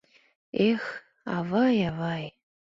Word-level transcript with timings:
Эх, 0.67 0.83
авай, 1.35 1.77
авай! 1.89 2.25